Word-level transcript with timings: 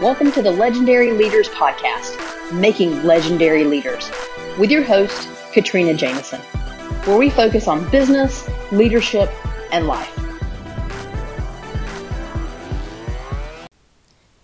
Welcome 0.00 0.30
to 0.30 0.42
the 0.42 0.52
Legendary 0.52 1.10
Leaders 1.10 1.48
Podcast, 1.48 2.52
Making 2.52 3.02
Legendary 3.02 3.64
Leaders, 3.64 4.08
with 4.56 4.70
your 4.70 4.84
host, 4.84 5.28
Katrina 5.52 5.92
Jameson, 5.92 6.40
where 7.04 7.18
we 7.18 7.30
focus 7.30 7.66
on 7.66 7.90
business, 7.90 8.48
leadership, 8.70 9.28
and 9.72 9.88
life. 9.88 10.16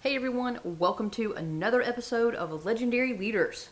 Hey 0.00 0.16
everyone, 0.16 0.58
welcome 0.64 1.08
to 1.10 1.34
another 1.34 1.82
episode 1.82 2.34
of 2.34 2.64
Legendary 2.64 3.16
Leaders. 3.16 3.68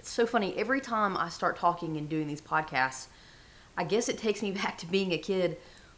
It's 0.00 0.10
so 0.10 0.26
funny, 0.26 0.56
every 0.56 0.80
time 0.80 1.16
I 1.16 1.28
start 1.28 1.56
talking 1.56 1.96
and 1.96 2.08
doing 2.08 2.26
these 2.26 2.40
podcasts, 2.40 3.06
I 3.76 3.84
guess 3.84 4.08
it 4.08 4.18
takes 4.18 4.42
me 4.42 4.50
back 4.62 4.76
to 4.78 4.86
being 4.86 5.12
a 5.12 5.18
kid 5.18 5.56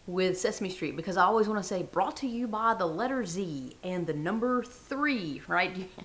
with 0.08 0.38
Sesame 0.38 0.70
Street 0.70 0.96
because 0.96 1.18
I 1.18 1.24
always 1.24 1.46
want 1.48 1.62
to 1.62 1.68
say 1.68 1.82
brought 1.82 2.16
to 2.18 2.26
you 2.26 2.48
by 2.48 2.72
the 2.72 2.86
letter 2.86 3.26
Z 3.26 3.76
and 3.84 4.06
the 4.06 4.14
number 4.14 4.64
three, 4.64 5.42
right? 5.46 5.88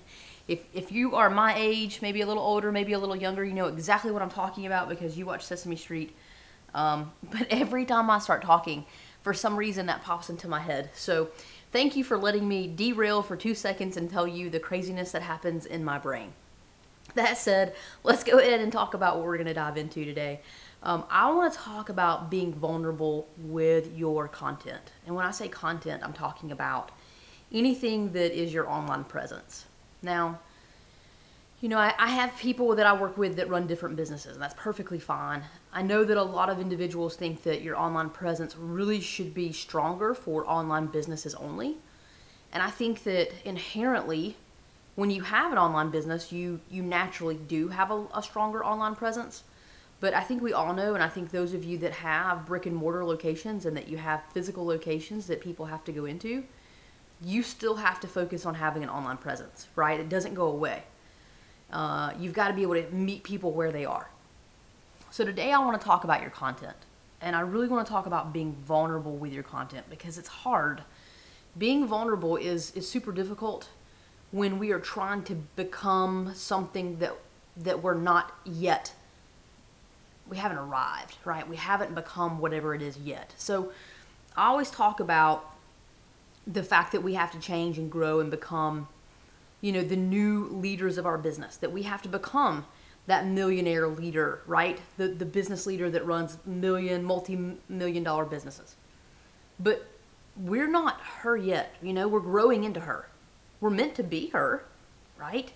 If, 0.46 0.62
if 0.74 0.92
you 0.92 1.14
are 1.16 1.30
my 1.30 1.54
age, 1.56 2.02
maybe 2.02 2.20
a 2.20 2.26
little 2.26 2.42
older, 2.42 2.70
maybe 2.70 2.92
a 2.92 2.98
little 2.98 3.16
younger, 3.16 3.42
you 3.46 3.54
know 3.54 3.64
exactly 3.64 4.10
what 4.10 4.20
I'm 4.20 4.28
talking 4.28 4.66
about 4.66 4.90
because 4.90 5.16
you 5.16 5.24
watch 5.24 5.42
Sesame 5.42 5.74
Street. 5.74 6.14
Um, 6.74 7.12
but 7.30 7.46
every 7.48 7.86
time 7.86 8.10
I 8.10 8.18
start 8.18 8.42
talking, 8.42 8.84
for 9.22 9.32
some 9.32 9.56
reason 9.56 9.86
that 9.86 10.02
pops 10.02 10.28
into 10.28 10.46
my 10.46 10.60
head. 10.60 10.90
So 10.94 11.30
thank 11.72 11.96
you 11.96 12.04
for 12.04 12.18
letting 12.18 12.46
me 12.46 12.68
derail 12.68 13.22
for 13.22 13.36
two 13.36 13.54
seconds 13.54 13.96
and 13.96 14.10
tell 14.10 14.28
you 14.28 14.50
the 14.50 14.60
craziness 14.60 15.12
that 15.12 15.22
happens 15.22 15.64
in 15.64 15.82
my 15.82 15.96
brain. 15.96 16.34
That 17.14 17.38
said, 17.38 17.74
let's 18.02 18.22
go 18.22 18.38
ahead 18.38 18.60
and 18.60 18.70
talk 18.70 18.92
about 18.92 19.16
what 19.16 19.24
we're 19.24 19.38
going 19.38 19.46
to 19.46 19.54
dive 19.54 19.78
into 19.78 20.04
today. 20.04 20.42
Um, 20.84 21.04
I 21.10 21.30
want 21.32 21.50
to 21.50 21.58
talk 21.58 21.88
about 21.88 22.30
being 22.30 22.52
vulnerable 22.52 23.26
with 23.38 23.96
your 23.96 24.28
content. 24.28 24.92
And 25.06 25.16
when 25.16 25.24
I 25.24 25.30
say 25.30 25.48
content, 25.48 26.02
I'm 26.04 26.12
talking 26.12 26.52
about 26.52 26.90
anything 27.50 28.12
that 28.12 28.38
is 28.38 28.52
your 28.52 28.68
online 28.68 29.04
presence. 29.04 29.64
Now, 30.02 30.40
you 31.62 31.70
know, 31.70 31.78
I, 31.78 31.94
I, 31.98 32.08
have 32.08 32.36
people 32.36 32.76
that 32.76 32.84
I 32.84 32.92
work 32.92 33.16
with 33.16 33.36
that 33.36 33.48
run 33.48 33.66
different 33.66 33.96
businesses, 33.96 34.34
and 34.34 34.42
that's 34.42 34.54
perfectly 34.58 34.98
fine. 34.98 35.42
I 35.72 35.80
know 35.80 36.04
that 36.04 36.18
a 36.18 36.22
lot 36.22 36.50
of 36.50 36.60
individuals 36.60 37.16
think 37.16 37.42
that 37.44 37.62
your 37.62 37.78
online 37.78 38.10
presence 38.10 38.54
really 38.54 39.00
should 39.00 39.32
be 39.32 39.52
stronger 39.52 40.12
for 40.12 40.46
online 40.46 40.88
businesses 40.88 41.34
only. 41.36 41.76
And 42.52 42.62
I 42.62 42.68
think 42.68 43.04
that 43.04 43.30
inherently, 43.46 44.36
when 44.96 45.10
you 45.10 45.22
have 45.22 45.50
an 45.50 45.56
online 45.56 45.90
business, 45.90 46.30
you, 46.30 46.60
you 46.70 46.82
naturally 46.82 47.36
do 47.36 47.68
have 47.68 47.90
a, 47.90 48.04
a 48.14 48.22
stronger 48.22 48.62
online 48.62 48.94
presence. 48.94 49.44
But 50.00 50.14
I 50.14 50.22
think 50.22 50.42
we 50.42 50.52
all 50.52 50.74
know, 50.74 50.94
and 50.94 51.02
I 51.02 51.08
think 51.08 51.30
those 51.30 51.54
of 51.54 51.64
you 51.64 51.78
that 51.78 51.92
have 51.92 52.46
brick 52.46 52.66
and 52.66 52.76
mortar 52.76 53.04
locations 53.04 53.64
and 53.66 53.76
that 53.76 53.88
you 53.88 53.96
have 53.96 54.22
physical 54.32 54.66
locations 54.66 55.26
that 55.28 55.40
people 55.40 55.66
have 55.66 55.84
to 55.84 55.92
go 55.92 56.04
into, 56.04 56.44
you 57.22 57.42
still 57.42 57.76
have 57.76 58.00
to 58.00 58.06
focus 58.06 58.44
on 58.44 58.54
having 58.54 58.82
an 58.82 58.90
online 58.90 59.16
presence, 59.16 59.68
right? 59.76 59.98
It 59.98 60.08
doesn't 60.08 60.34
go 60.34 60.46
away. 60.46 60.82
Uh, 61.72 62.12
you've 62.18 62.34
got 62.34 62.48
to 62.48 62.54
be 62.54 62.62
able 62.62 62.74
to 62.74 62.90
meet 62.90 63.22
people 63.22 63.52
where 63.52 63.72
they 63.72 63.84
are. 63.84 64.10
So 65.10 65.24
today 65.24 65.52
I 65.52 65.58
want 65.58 65.80
to 65.80 65.84
talk 65.84 66.04
about 66.04 66.20
your 66.20 66.30
content. 66.30 66.76
And 67.20 67.34
I 67.34 67.40
really 67.40 67.68
want 67.68 67.86
to 67.86 67.90
talk 67.90 68.06
about 68.06 68.32
being 68.32 68.52
vulnerable 68.66 69.16
with 69.16 69.32
your 69.32 69.42
content 69.42 69.86
because 69.88 70.18
it's 70.18 70.28
hard. 70.28 70.82
Being 71.56 71.86
vulnerable 71.86 72.36
is, 72.36 72.72
is 72.72 72.86
super 72.88 73.12
difficult 73.12 73.68
when 74.30 74.58
we 74.58 74.72
are 74.72 74.80
trying 74.80 75.22
to 75.22 75.34
become 75.56 76.32
something 76.34 76.98
that 76.98 77.14
that 77.56 77.82
we're 77.82 77.94
not 77.94 78.32
yet 78.44 78.92
we 80.28 80.36
haven't 80.36 80.58
arrived, 80.58 81.16
right? 81.24 81.46
We 81.48 81.56
haven't 81.56 81.94
become 81.94 82.38
whatever 82.38 82.74
it 82.74 82.82
is 82.82 82.96
yet. 82.96 83.34
So 83.36 83.72
I 84.36 84.46
always 84.46 84.70
talk 84.70 85.00
about 85.00 85.50
the 86.46 86.62
fact 86.62 86.92
that 86.92 87.02
we 87.02 87.14
have 87.14 87.30
to 87.32 87.38
change 87.38 87.78
and 87.78 87.90
grow 87.90 88.20
and 88.20 88.30
become, 88.30 88.88
you 89.60 89.72
know, 89.72 89.82
the 89.82 89.96
new 89.96 90.48
leaders 90.48 90.98
of 90.98 91.06
our 91.06 91.18
business, 91.18 91.56
that 91.58 91.72
we 91.72 91.82
have 91.82 92.02
to 92.02 92.08
become 92.08 92.66
that 93.06 93.26
millionaire 93.26 93.86
leader, 93.86 94.40
right? 94.46 94.80
The, 94.96 95.08
the 95.08 95.26
business 95.26 95.66
leader 95.66 95.90
that 95.90 96.06
runs 96.06 96.38
million, 96.46 97.04
multi 97.04 97.56
million 97.68 98.02
dollar 98.02 98.24
businesses. 98.24 98.76
But 99.60 99.86
we're 100.36 100.68
not 100.68 101.00
her 101.00 101.36
yet, 101.36 101.74
you 101.82 101.92
know, 101.92 102.08
we're 102.08 102.20
growing 102.20 102.64
into 102.64 102.80
her. 102.80 103.08
We're 103.60 103.70
meant 103.70 103.94
to 103.96 104.02
be 104.02 104.28
her, 104.28 104.64
right? 105.18 105.52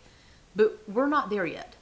But 0.55 0.79
we're 0.87 1.09
not 1.09 1.31
there 1.31 1.47
yet. 1.47 1.75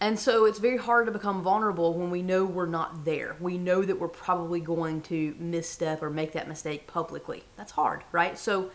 And 0.00 0.18
so 0.18 0.44
it's 0.44 0.58
very 0.58 0.76
hard 0.76 1.06
to 1.06 1.12
become 1.12 1.42
vulnerable 1.42 1.94
when 1.94 2.10
we 2.10 2.20
know 2.20 2.44
we're 2.44 2.66
not 2.66 3.04
there. 3.04 3.34
We 3.40 3.56
know 3.56 3.82
that 3.82 3.98
we're 3.98 4.08
probably 4.08 4.60
going 4.60 5.00
to 5.02 5.34
misstep 5.38 6.02
or 6.02 6.10
make 6.10 6.32
that 6.32 6.48
mistake 6.48 6.86
publicly. 6.86 7.44
That's 7.56 7.72
hard, 7.72 8.04
right? 8.12 8.38
So 8.38 8.70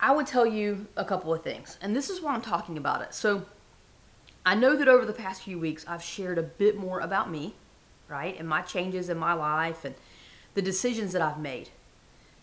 I 0.00 0.12
would 0.12 0.26
tell 0.26 0.46
you 0.46 0.86
a 0.96 1.04
couple 1.04 1.34
of 1.34 1.42
things. 1.42 1.78
And 1.82 1.94
this 1.94 2.08
is 2.08 2.22
why 2.22 2.32
I'm 2.32 2.40
talking 2.40 2.78
about 2.78 3.02
it. 3.02 3.12
So 3.12 3.44
I 4.46 4.54
know 4.54 4.76
that 4.76 4.88
over 4.88 5.04
the 5.04 5.12
past 5.12 5.42
few 5.42 5.58
weeks 5.58 5.84
I've 5.86 6.02
shared 6.02 6.38
a 6.38 6.42
bit 6.42 6.78
more 6.78 7.00
about 7.00 7.30
me, 7.30 7.54
right? 8.08 8.38
And 8.38 8.48
my 8.48 8.62
changes 8.62 9.10
in 9.10 9.18
my 9.18 9.34
life 9.34 9.84
and 9.84 9.94
the 10.54 10.62
decisions 10.62 11.12
that 11.12 11.20
I've 11.20 11.38
made 11.38 11.68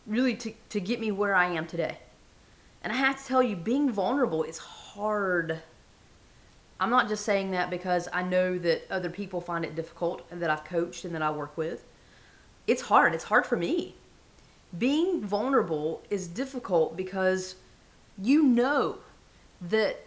really 0.06 0.36
to, 0.36 0.54
to 0.70 0.80
get 0.80 1.00
me 1.00 1.12
where 1.12 1.34
I 1.34 1.48
am 1.48 1.66
today. 1.66 1.98
And 2.84 2.94
I 2.94 2.96
have 2.96 3.20
to 3.20 3.26
tell 3.28 3.44
you, 3.44 3.56
being 3.56 3.92
vulnerable 3.92 4.44
is 4.44 4.60
hard 4.60 5.60
I'm 6.80 6.90
not 6.90 7.10
just 7.10 7.26
saying 7.26 7.52
that 7.52 7.70
because 7.70 8.08
I 8.14 8.24
know 8.24 8.58
that 8.58 8.90
other 8.90 9.10
people 9.10 9.42
find 9.42 9.66
it 9.66 9.76
difficult 9.76 10.22
and 10.32 10.42
that 10.42 10.50
I've 10.50 10.64
coached 10.64 11.04
and 11.04 11.14
that 11.14 11.22
I 11.22 11.30
work 11.30 11.58
with. 11.58 11.84
It's 12.68 12.84
hard. 12.84 13.14
It's 13.14 13.26
hard 13.26 13.46
for 13.46 13.58
me. 13.58 13.96
Being 14.78 15.22
vulnerable 15.22 16.04
is 16.10 16.28
difficult 16.28 16.96
because 16.96 17.56
you 18.22 18.44
know 18.44 19.00
that 19.62 20.06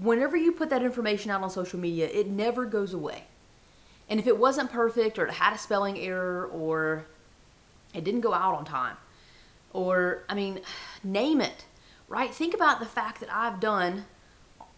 whenever 0.00 0.36
you 0.36 0.52
put 0.52 0.70
that 0.70 0.82
information 0.82 1.30
out 1.30 1.42
on 1.42 1.50
social 1.50 1.78
media, 1.78 2.08
it 2.08 2.28
never 2.28 2.66
goes 2.66 2.92
away. 2.92 3.24
And 4.08 4.20
if 4.20 4.26
it 4.26 4.36
wasn't 4.36 4.70
perfect 4.70 5.18
or 5.18 5.26
it 5.26 5.34
had 5.34 5.54
a 5.54 5.58
spelling 5.58 5.98
error 5.98 6.46
or 6.46 7.06
it 7.94 8.04
didn't 8.04 8.20
go 8.20 8.34
out 8.34 8.54
on 8.54 8.64
time 8.64 8.96
or, 9.72 10.24
I 10.28 10.34
mean, 10.34 10.60
name 11.04 11.40
it, 11.40 11.64
right? 12.08 12.34
Think 12.34 12.52
about 12.52 12.80
the 12.80 12.86
fact 12.86 13.20
that 13.20 13.32
I've 13.32 13.60
done 13.60 14.04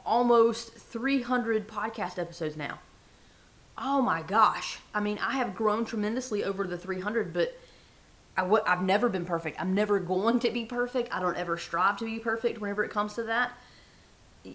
almost 0.05 0.73
300 0.75 1.67
podcast 1.69 2.19
episodes 2.19 2.57
now. 2.57 2.79
Oh 3.77 4.01
my 4.01 4.23
gosh. 4.23 4.79
I 4.95 5.01
mean, 5.01 5.19
I 5.19 5.33
have 5.35 5.55
grown 5.55 5.85
tremendously 5.85 6.45
over 6.45 6.67
the 6.67 6.79
300, 6.79 7.33
but 7.33 7.59
I 8.37 8.43
w- 8.43 8.63
I've 8.67 8.83
never 8.83 9.09
been 9.09 9.25
perfect. 9.25 9.61
I'm 9.61 9.75
never 9.75 9.99
going 9.99 10.41
to 10.41 10.51
be 10.51 10.65
perfect. 10.65 11.15
I 11.15 11.21
don't 11.21 11.37
ever 11.37 11.57
strive 11.57 11.99
to 11.99 12.05
be 12.05 12.19
perfect 12.19 12.61
whenever 12.61 12.85
it 12.85 12.91
comes 12.91 13.15
to 13.15 13.25
that. 13.25 13.53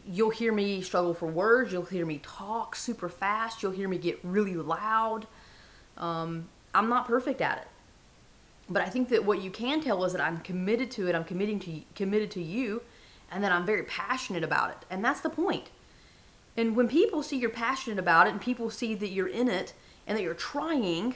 You'll 0.08 0.30
hear 0.30 0.54
me 0.54 0.82
struggle 0.82 1.14
for 1.14 1.28
words. 1.28 1.74
You'll 1.74 1.84
hear 1.84 2.06
me 2.06 2.20
talk 2.20 2.76
super 2.76 3.10
fast. 3.10 3.64
You'll 3.64 3.72
hear 3.72 3.90
me 3.90 3.98
get 3.98 4.20
really 4.24 4.56
loud. 4.56 5.26
Um, 5.98 6.48
I'm 6.74 6.90
not 6.90 7.08
perfect 7.08 7.42
at 7.42 7.58
it. 7.58 7.68
But 8.70 8.84
I 8.84 8.86
think 8.86 9.10
that 9.10 9.26
what 9.26 9.42
you 9.42 9.50
can 9.50 9.82
tell 9.82 10.06
is 10.06 10.14
that 10.14 10.22
I'm 10.22 10.38
committed 10.38 10.92
to 10.92 11.08
it. 11.08 11.16
I'm 11.16 11.24
committing 11.24 11.60
to 11.62 11.82
committed 11.96 12.32
to 12.32 12.42
you 12.42 12.84
and 13.32 13.44
that 13.44 13.52
I'm 13.52 13.66
very 13.66 13.84
passionate 13.84 14.44
about 14.44 14.72
it. 14.72 14.78
And 14.90 15.04
that's 15.04 15.22
the 15.22 15.30
point. 15.30 15.70
And 16.58 16.76
when 16.76 16.88
people 16.88 17.24
see 17.24 17.38
you're 17.38 17.50
passionate 17.50 18.00
about 18.00 18.28
it 18.28 18.32
and 18.32 18.42
people 18.42 18.70
see 18.70 18.94
that 18.96 19.10
you're 19.10 19.28
in 19.28 19.48
it 19.48 19.74
and 20.06 20.18
that 20.18 20.24
you're 20.24 20.34
trying, 20.34 21.16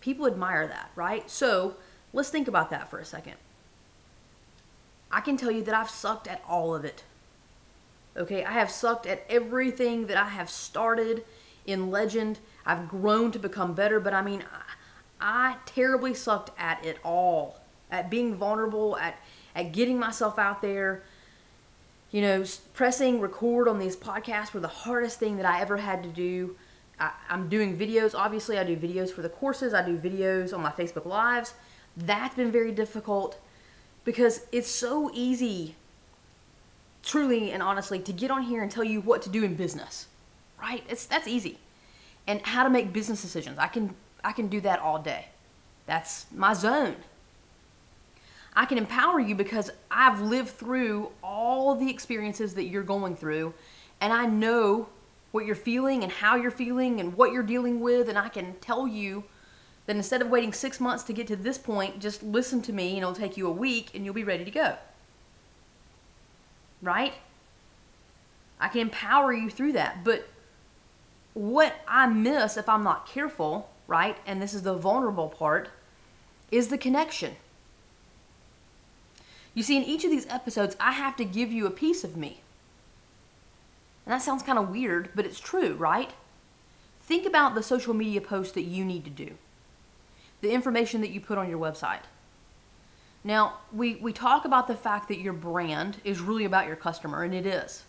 people 0.00 0.26
admire 0.26 0.66
that, 0.66 0.90
right? 0.94 1.28
So 1.28 1.74
let's 2.12 2.30
think 2.30 2.48
about 2.48 2.70
that 2.70 2.88
for 2.88 2.98
a 2.98 3.04
second. 3.04 3.34
I 5.10 5.20
can 5.20 5.36
tell 5.36 5.50
you 5.50 5.62
that 5.64 5.74
I've 5.74 5.90
sucked 5.90 6.28
at 6.28 6.42
all 6.46 6.74
of 6.74 6.84
it. 6.84 7.02
Okay, 8.16 8.44
I 8.44 8.52
have 8.52 8.70
sucked 8.70 9.06
at 9.06 9.24
everything 9.28 10.06
that 10.06 10.16
I 10.16 10.28
have 10.28 10.50
started 10.50 11.24
in 11.66 11.90
Legend. 11.90 12.38
I've 12.66 12.88
grown 12.88 13.32
to 13.32 13.38
become 13.38 13.74
better, 13.74 14.00
but 14.00 14.12
I 14.12 14.22
mean, 14.22 14.44
I, 15.20 15.52
I 15.52 15.56
terribly 15.66 16.14
sucked 16.14 16.50
at 16.58 16.84
it 16.84 16.98
all. 17.04 17.60
At 17.90 18.10
being 18.10 18.34
vulnerable, 18.34 18.98
at 18.98 19.18
at 19.58 19.72
getting 19.72 19.98
myself 19.98 20.38
out 20.38 20.62
there. 20.62 21.02
You 22.12 22.22
know, 22.22 22.44
pressing 22.72 23.20
record 23.20 23.68
on 23.68 23.78
these 23.78 23.96
podcasts 23.96 24.54
were 24.54 24.60
the 24.60 24.68
hardest 24.68 25.18
thing 25.18 25.36
that 25.36 25.44
I 25.44 25.60
ever 25.60 25.76
had 25.76 26.02
to 26.04 26.08
do. 26.08 26.56
I, 26.98 27.10
am 27.28 27.48
doing 27.48 27.76
videos. 27.76 28.14
Obviously, 28.14 28.56
I 28.56 28.64
do 28.64 28.76
videos 28.76 29.10
for 29.10 29.20
the 29.20 29.28
courses. 29.28 29.74
I 29.74 29.84
do 29.84 29.98
videos 29.98 30.54
on 30.54 30.62
my 30.62 30.70
Facebook 30.70 31.04
Lives. 31.04 31.52
That's 31.96 32.34
been 32.34 32.52
very 32.52 32.72
difficult 32.72 33.38
because 34.04 34.46
it's 34.52 34.68
so 34.70 35.10
easy, 35.12 35.74
truly 37.02 37.50
and 37.50 37.62
honestly, 37.62 37.98
to 37.98 38.12
get 38.12 38.30
on 38.30 38.42
here 38.42 38.62
and 38.62 38.70
tell 38.70 38.84
you 38.84 39.00
what 39.00 39.20
to 39.22 39.28
do 39.28 39.42
in 39.44 39.54
business, 39.54 40.06
right? 40.60 40.82
It's 40.88 41.04
that's 41.04 41.28
easy, 41.28 41.58
and 42.26 42.40
how 42.42 42.62
to 42.62 42.70
make 42.70 42.92
business 42.92 43.20
decisions. 43.20 43.58
I 43.58 43.66
can 43.66 43.94
I 44.24 44.32
can 44.32 44.48
do 44.48 44.60
that 44.62 44.78
all 44.78 44.98
day. 44.98 45.26
That's 45.86 46.26
my 46.32 46.54
zone. 46.54 46.96
I 48.58 48.64
can 48.64 48.76
empower 48.76 49.20
you 49.20 49.36
because 49.36 49.70
I've 49.88 50.20
lived 50.20 50.48
through 50.48 51.12
all 51.22 51.76
the 51.76 51.88
experiences 51.88 52.54
that 52.54 52.64
you're 52.64 52.82
going 52.82 53.14
through 53.14 53.54
and 54.00 54.12
I 54.12 54.26
know 54.26 54.88
what 55.30 55.46
you're 55.46 55.54
feeling 55.54 56.02
and 56.02 56.10
how 56.10 56.34
you're 56.34 56.50
feeling 56.50 56.98
and 56.98 57.16
what 57.16 57.30
you're 57.30 57.44
dealing 57.44 57.78
with 57.78 58.08
and 58.08 58.18
I 58.18 58.28
can 58.28 58.54
tell 58.60 58.88
you 58.88 59.22
that 59.86 59.94
instead 59.94 60.22
of 60.22 60.28
waiting 60.28 60.52
6 60.52 60.80
months 60.80 61.04
to 61.04 61.12
get 61.12 61.28
to 61.28 61.36
this 61.36 61.56
point, 61.56 62.00
just 62.00 62.24
listen 62.24 62.60
to 62.62 62.72
me 62.72 62.88
and 62.88 62.98
it'll 62.98 63.14
take 63.14 63.36
you 63.36 63.46
a 63.46 63.52
week 63.52 63.90
and 63.94 64.04
you'll 64.04 64.12
be 64.12 64.24
ready 64.24 64.44
to 64.44 64.50
go. 64.50 64.76
right? 66.82 67.14
I 68.60 68.68
can 68.68 68.80
empower 68.80 69.32
you 69.32 69.50
through 69.50 69.72
that. 69.72 70.04
But 70.04 70.28
what 71.34 71.76
I 71.86 72.06
miss 72.06 72.56
if 72.56 72.68
I'm 72.68 72.82
not 72.82 73.06
careful, 73.06 73.70
right? 73.86 74.16
And 74.26 74.42
this 74.42 74.54
is 74.54 74.62
the 74.62 74.74
vulnerable 74.74 75.28
part, 75.28 75.70
is 76.50 76.68
the 76.68 76.78
connection. 76.78 77.36
You 79.58 79.64
see, 79.64 79.76
in 79.76 79.82
each 79.82 80.04
of 80.04 80.12
these 80.12 80.28
episodes, 80.28 80.76
I 80.78 80.92
have 80.92 81.16
to 81.16 81.24
give 81.24 81.50
you 81.50 81.66
a 81.66 81.70
piece 81.70 82.04
of 82.04 82.16
me. 82.16 82.42
And 84.06 84.12
that 84.12 84.22
sounds 84.22 84.44
kind 84.44 84.56
of 84.56 84.70
weird, 84.70 85.08
but 85.16 85.26
it's 85.26 85.40
true, 85.40 85.74
right? 85.74 86.12
Think 87.00 87.26
about 87.26 87.56
the 87.56 87.62
social 87.64 87.92
media 87.92 88.20
posts 88.20 88.52
that 88.52 88.62
you 88.62 88.84
need 88.84 89.02
to 89.02 89.10
do, 89.10 89.32
the 90.42 90.52
information 90.52 91.00
that 91.00 91.10
you 91.10 91.20
put 91.20 91.38
on 91.38 91.50
your 91.50 91.58
website. 91.58 92.02
Now, 93.24 93.54
we, 93.72 93.96
we 93.96 94.12
talk 94.12 94.44
about 94.44 94.68
the 94.68 94.76
fact 94.76 95.08
that 95.08 95.18
your 95.18 95.32
brand 95.32 95.96
is 96.04 96.20
really 96.20 96.44
about 96.44 96.68
your 96.68 96.76
customer, 96.76 97.24
and 97.24 97.34
it 97.34 97.44
is. 97.44 97.82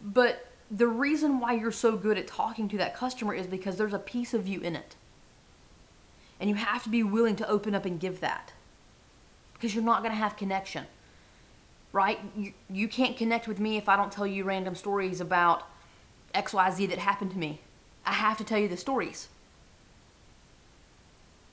But 0.00 0.46
the 0.70 0.86
reason 0.86 1.40
why 1.40 1.54
you're 1.54 1.72
so 1.72 1.96
good 1.96 2.16
at 2.16 2.28
talking 2.28 2.68
to 2.68 2.76
that 2.76 2.94
customer 2.94 3.34
is 3.34 3.48
because 3.48 3.76
there's 3.76 3.92
a 3.92 3.98
piece 3.98 4.34
of 4.34 4.46
you 4.46 4.60
in 4.60 4.76
it. 4.76 4.94
And 6.38 6.48
you 6.48 6.54
have 6.54 6.84
to 6.84 6.88
be 6.88 7.02
willing 7.02 7.34
to 7.34 7.48
open 7.48 7.74
up 7.74 7.86
and 7.86 7.98
give 7.98 8.20
that 8.20 8.52
because 9.60 9.74
you're 9.74 9.84
not 9.84 10.02
going 10.02 10.12
to 10.12 10.18
have 10.18 10.36
connection. 10.38 10.86
Right? 11.92 12.18
You, 12.34 12.52
you 12.70 12.88
can't 12.88 13.16
connect 13.16 13.46
with 13.46 13.60
me 13.60 13.76
if 13.76 13.88
I 13.88 13.96
don't 13.96 14.10
tell 14.10 14.26
you 14.26 14.44
random 14.44 14.74
stories 14.74 15.20
about 15.20 15.64
XYZ 16.34 16.88
that 16.88 16.98
happened 16.98 17.32
to 17.32 17.38
me. 17.38 17.60
I 18.06 18.12
have 18.12 18.38
to 18.38 18.44
tell 18.44 18.58
you 18.58 18.68
the 18.68 18.76
stories. 18.78 19.28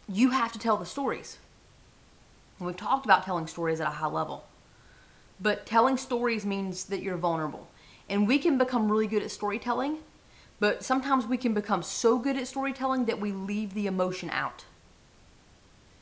You 0.07 0.30
have 0.30 0.54
to 0.54 0.59
tell 0.59 0.77
the 0.77 0.86
stories. 0.86 1.38
And 2.59 2.68
we've 2.68 2.77
talked 2.77 3.06
about 3.06 3.25
telling 3.25 3.48
stories 3.48 3.81
at 3.81 3.88
a 3.88 3.92
high 3.92 4.07
level. 4.07 4.45
But 5.42 5.65
telling 5.65 5.98
stories 5.98 6.45
means 6.45 6.86
that 6.86 7.01
you're 7.01 7.18
vulnerable. 7.18 7.68
And 8.07 8.25
we 8.25 8.39
can 8.39 8.57
become 8.57 8.89
really 8.89 9.07
good 9.07 9.21
at 9.21 9.31
storytelling, 9.31 9.98
but 10.62 10.83
sometimes 10.83 11.25
we 11.27 11.38
can 11.38 11.53
become 11.53 11.83
so 11.83 12.18
good 12.18 12.38
at 12.38 12.48
storytelling 12.48 13.06
that 13.06 13.19
we 13.19 13.33
leave 13.33 13.74
the 13.74 13.86
emotion 13.86 14.30
out 14.30 14.63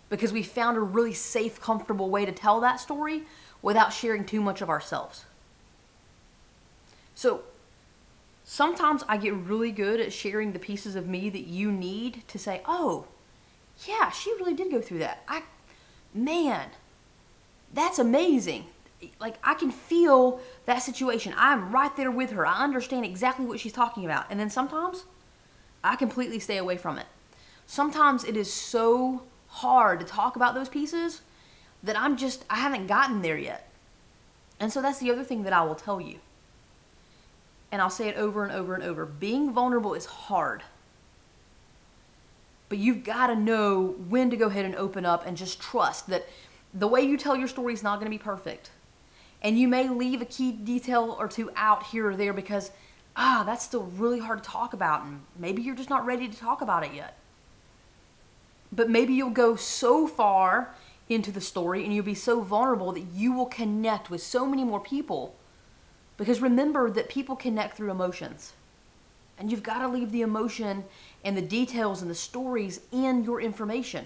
because 0.09 0.31
we 0.31 0.43
found 0.43 0.77
a 0.77 0.81
really 0.81 1.13
safe, 1.13 1.59
comfortable 1.59 2.09
way 2.09 2.25
to 2.25 2.31
tell 2.31 2.59
that 2.61 2.79
story 2.79 3.23
without 3.61 3.91
sharing 3.91 4.25
too 4.25 4.41
much 4.41 4.61
of 4.61 4.69
ourselves. 4.69 5.25
So 7.15 7.41
sometimes 8.43 9.03
I 9.07 9.17
get 9.17 9.33
really 9.33 9.71
good 9.71 9.99
at 9.99 10.13
sharing 10.13 10.51
the 10.51 10.59
pieces 10.59 10.95
of 10.95 11.07
me 11.07 11.29
that 11.29 11.47
you 11.47 11.71
need 11.71 12.27
to 12.27 12.37
say, 12.37 12.61
oh, 12.65 13.05
yeah, 13.87 14.11
she 14.11 14.31
really 14.33 14.53
did 14.53 14.71
go 14.71 14.81
through 14.81 14.99
that. 14.99 15.23
I, 15.27 15.43
man, 16.13 16.69
that's 17.73 17.99
amazing. 17.99 18.65
Like, 19.19 19.35
I 19.43 19.53
can 19.55 19.71
feel 19.71 20.39
that 20.65 20.79
situation. 20.79 21.33
I'm 21.37 21.71
right 21.71 21.95
there 21.97 22.11
with 22.11 22.31
her. 22.31 22.45
I 22.45 22.63
understand 22.63 23.05
exactly 23.05 23.45
what 23.45 23.59
she's 23.59 23.73
talking 23.73 24.05
about. 24.05 24.25
And 24.29 24.39
then 24.39 24.49
sometimes 24.49 25.05
I 25.83 25.95
completely 25.95 26.39
stay 26.39 26.57
away 26.57 26.77
from 26.77 26.97
it. 26.97 27.05
Sometimes 27.67 28.23
it 28.23 28.37
is 28.37 28.51
so 28.51 29.23
hard 29.55 30.01
to 30.01 30.05
talk 30.05 30.35
about 30.35 30.53
those 30.53 30.67
pieces 30.67 31.21
that 31.81 31.97
I'm 31.97 32.17
just, 32.17 32.43
I 32.49 32.57
haven't 32.57 32.87
gotten 32.87 33.21
there 33.21 33.37
yet. 33.37 33.69
And 34.59 34.71
so 34.71 34.81
that's 34.81 34.99
the 34.99 35.11
other 35.11 35.23
thing 35.23 35.43
that 35.43 35.53
I 35.53 35.63
will 35.63 35.75
tell 35.75 36.01
you. 36.01 36.19
And 37.71 37.81
I'll 37.81 37.89
say 37.89 38.09
it 38.09 38.17
over 38.17 38.43
and 38.43 38.51
over 38.51 38.75
and 38.75 38.83
over. 38.83 39.05
Being 39.05 39.53
vulnerable 39.53 39.93
is 39.93 40.05
hard. 40.05 40.63
But 42.67 42.79
you've 42.79 43.03
got 43.03 43.27
to 43.27 43.35
know 43.35 43.95
when 44.09 44.29
to 44.29 44.37
go 44.37 44.47
ahead 44.47 44.65
and 44.65 44.75
open 44.75 45.05
up 45.05 45.25
and 45.25 45.37
just 45.37 45.61
trust 45.61 46.07
that 46.07 46.25
the 46.73 46.87
way 46.87 47.01
you 47.01 47.15
tell 47.15 47.35
your 47.35 47.47
story 47.47 47.73
is 47.73 47.83
not 47.83 47.99
going 47.99 48.11
to 48.11 48.17
be 48.17 48.21
perfect. 48.21 48.71
And 49.41 49.57
you 49.57 49.67
may 49.67 49.87
leave 49.87 50.21
a 50.21 50.25
key 50.25 50.51
detail 50.51 51.15
or 51.17 51.27
two 51.27 51.49
out 51.55 51.83
here 51.83 52.09
or 52.09 52.15
there 52.17 52.33
because, 52.33 52.71
ah, 53.15 53.43
that's 53.45 53.63
still 53.63 53.83
really 53.83 54.19
hard 54.19 54.43
to 54.43 54.49
talk 54.49 54.73
about. 54.73 55.03
And 55.03 55.21
maybe 55.37 55.61
you're 55.61 55.75
just 55.75 55.89
not 55.89 56.05
ready 56.05 56.27
to 56.27 56.37
talk 56.37 56.61
about 56.61 56.83
it 56.83 56.93
yet. 56.93 57.17
But 58.75 58.89
maybe 58.89 59.13
you'll 59.13 59.29
go 59.29 59.55
so 59.55 60.07
far 60.07 60.75
into 61.07 61.31
the 61.31 61.41
story 61.41 61.83
and 61.83 61.93
you'll 61.93 62.03
be 62.03 62.15
so 62.15 62.41
vulnerable 62.41 62.91
that 62.91 63.05
you 63.13 63.31
will 63.31 63.45
connect 63.45 64.09
with 64.09 64.21
so 64.21 64.45
many 64.45 64.63
more 64.63 64.79
people. 64.79 65.35
Because 66.17 66.41
remember 66.41 66.89
that 66.89 67.09
people 67.09 67.35
connect 67.35 67.77
through 67.77 67.91
emotions. 67.91 68.53
And 69.37 69.51
you've 69.51 69.63
got 69.63 69.79
to 69.79 69.87
leave 69.87 70.11
the 70.11 70.21
emotion 70.21 70.85
and 71.23 71.35
the 71.37 71.41
details 71.41 72.01
and 72.01 72.09
the 72.09 72.15
stories 72.15 72.81
in 72.91 73.23
your 73.23 73.41
information. 73.41 74.05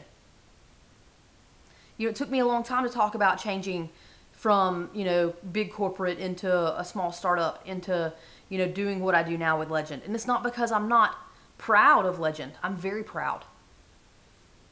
You 1.98 2.08
know, 2.08 2.12
it 2.12 2.16
took 2.16 2.30
me 2.30 2.40
a 2.40 2.46
long 2.46 2.64
time 2.64 2.84
to 2.84 2.90
talk 2.90 3.14
about 3.16 3.40
changing 3.40 3.90
from, 4.32 4.90
you 4.94 5.04
know, 5.04 5.34
big 5.52 5.72
corporate 5.72 6.18
into 6.18 6.80
a 6.80 6.84
small 6.84 7.12
startup 7.12 7.62
into, 7.68 8.14
you 8.48 8.58
know, 8.58 8.68
doing 8.68 9.02
what 9.02 9.14
I 9.14 9.22
do 9.22 9.38
now 9.38 9.60
with 9.60 9.70
Legend. 9.70 10.04
And 10.06 10.16
it's 10.16 10.26
not 10.26 10.44
because 10.44 10.72
I'm 10.72 10.88
not 10.88 11.16
proud 11.58 12.06
of 12.06 12.20
Legend. 12.20 12.54
I'm 12.64 12.76
very 12.76 13.04
proud. 13.04 13.44